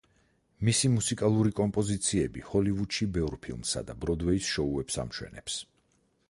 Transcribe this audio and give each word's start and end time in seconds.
მისი 0.67 0.89
მუსიკალური 0.93 1.51
კომპოზიციები 1.59 2.43
ჰოლივუდში 2.53 3.09
ბევრ 3.19 3.37
ფილმსა 3.45 3.85
და 3.91 3.97
ბროდვეის 4.07 4.49
შოუებს 4.55 4.99
ამშვენებს. 5.07 5.61